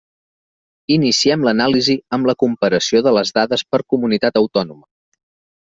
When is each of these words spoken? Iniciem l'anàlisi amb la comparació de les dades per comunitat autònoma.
Iniciem 0.95 1.43
l'anàlisi 1.49 1.97
amb 2.19 2.29
la 2.31 2.35
comparació 2.45 3.05
de 3.09 3.13
les 3.19 3.33
dades 3.39 3.67
per 3.75 3.85
comunitat 3.95 4.41
autònoma. 4.43 4.83